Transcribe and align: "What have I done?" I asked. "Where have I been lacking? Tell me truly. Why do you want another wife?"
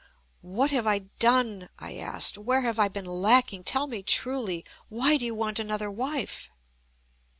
"What 0.41 0.71
have 0.71 0.87
I 0.87 1.11
done?" 1.19 1.69
I 1.77 1.95
asked. 1.97 2.35
"Where 2.35 2.61
have 2.63 2.79
I 2.79 2.87
been 2.87 3.05
lacking? 3.05 3.65
Tell 3.65 3.85
me 3.85 4.01
truly. 4.01 4.65
Why 4.89 5.15
do 5.15 5.27
you 5.27 5.35
want 5.35 5.59
another 5.59 5.91
wife?" 5.91 6.49